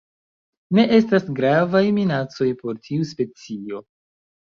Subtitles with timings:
[0.77, 3.89] Ne estas gravaj minacoj por tiu specio.